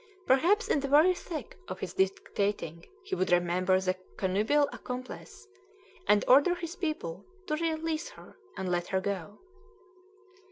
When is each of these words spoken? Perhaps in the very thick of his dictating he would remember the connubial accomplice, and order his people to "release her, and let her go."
Perhaps 0.25 0.67
in 0.67 0.79
the 0.79 0.87
very 0.87 1.13
thick 1.13 1.59
of 1.67 1.79
his 1.79 1.93
dictating 1.93 2.83
he 3.03 3.13
would 3.13 3.31
remember 3.31 3.79
the 3.79 3.95
connubial 4.17 4.67
accomplice, 4.73 5.47
and 6.07 6.25
order 6.27 6.55
his 6.55 6.75
people 6.75 7.23
to 7.45 7.53
"release 7.57 8.09
her, 8.09 8.35
and 8.57 8.71
let 8.71 8.87
her 8.87 8.99
go." 8.99 9.37